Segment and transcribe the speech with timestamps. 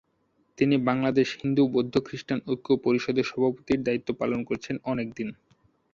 [0.57, 5.29] তিনি বাংলাদেশ হিন্দু-বৌদ্ধ-খ্রিস্টান ঐক্য পরিষদের সভাপতির দায়িত্ব পালন করেছেন অনেক দিন।